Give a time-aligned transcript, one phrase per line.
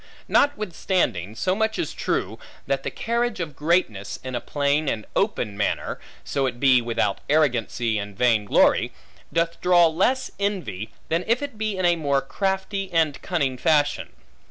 [0.27, 5.55] Notwithstanding, so much is true, that the carriage of greatness, in a plain and open
[5.55, 8.93] manner (so it be without arrogancy and vain glory)
[9.31, 14.13] doth draw less envy, than if it be in a more crafty and cunning fashion.